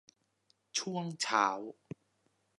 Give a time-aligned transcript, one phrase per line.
[0.77, 1.47] ช่วงเช้า